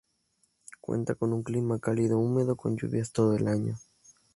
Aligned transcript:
Cuenta 0.79 1.13
con 1.13 1.31
un 1.31 1.43
clima 1.43 1.77
cálido 1.77 2.17
húmedo 2.17 2.55
con 2.55 2.75
lluvias 2.75 3.11
todo 3.11 3.35
el 3.35 3.47
año. 3.47 3.75